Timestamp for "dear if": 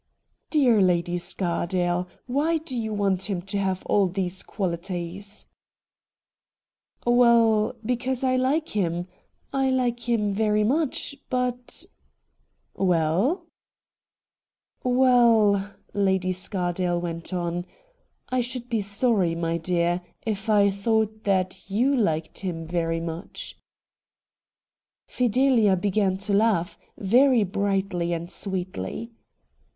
19.59-20.49